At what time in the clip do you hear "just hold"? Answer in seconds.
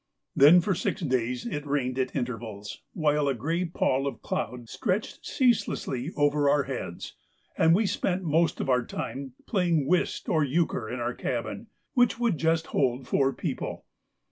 12.39-13.07